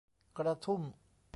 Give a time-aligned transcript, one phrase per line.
[0.37, 0.81] กระทุ่ม